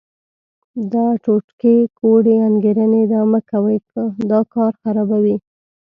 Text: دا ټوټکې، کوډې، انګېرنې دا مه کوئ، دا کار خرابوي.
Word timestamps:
دا 0.93 1.07
ټوټکې، 1.23 1.75
کوډې، 1.99 2.35
انګېرنې 2.47 3.03
دا 3.13 3.21
مه 3.31 3.39
کوئ، 3.49 3.77
دا 4.29 4.39
کار 4.53 4.73
خرابوي. 4.81 5.35